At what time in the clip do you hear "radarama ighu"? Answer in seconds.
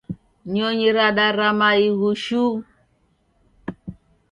0.97-2.09